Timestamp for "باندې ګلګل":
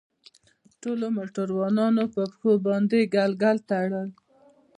2.67-3.57